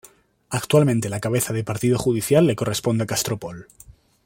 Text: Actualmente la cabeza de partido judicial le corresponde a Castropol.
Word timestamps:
Actualmente 0.49 1.09
la 1.09 1.19
cabeza 1.19 1.53
de 1.53 1.63
partido 1.63 1.99
judicial 1.99 2.47
le 2.47 2.55
corresponde 2.55 3.03
a 3.03 3.05
Castropol. 3.05 3.67